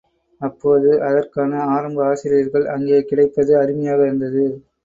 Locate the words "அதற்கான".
1.07-1.59